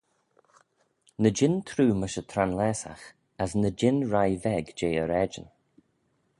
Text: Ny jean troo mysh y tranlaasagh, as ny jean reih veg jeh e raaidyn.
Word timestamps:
Ny 1.21 1.29
jean 1.37 1.55
troo 1.67 1.93
mysh 1.99 2.19
y 2.21 2.23
tranlaasagh, 2.31 3.05
as 3.43 3.51
ny 3.61 3.71
jean 3.79 3.99
reih 4.13 4.37
veg 4.43 4.65
jeh 4.77 4.99
e 5.01 5.03
raaidyn. 5.05 5.47